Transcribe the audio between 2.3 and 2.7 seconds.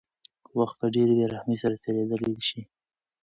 شي.